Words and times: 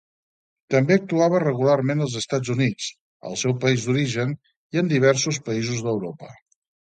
També 0.75 0.95
actuava 0.99 1.41
regularment 1.43 2.01
als 2.05 2.15
Estats 2.21 2.51
Units, 2.53 2.87
el 3.31 3.37
seu 3.43 3.53
país 3.65 3.85
d'origen, 3.89 4.33
i 4.77 4.83
en 4.83 4.89
diversos 4.95 5.41
països 5.51 5.85
d'Europa. 5.89 6.33